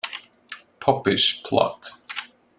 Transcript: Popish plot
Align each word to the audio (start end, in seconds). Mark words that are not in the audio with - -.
Popish 0.79 1.43
plot 1.43 1.85